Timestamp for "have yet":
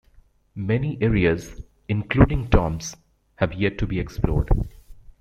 3.35-3.77